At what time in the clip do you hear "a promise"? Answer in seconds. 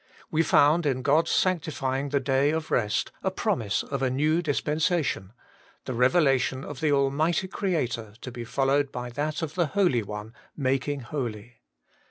3.21-3.83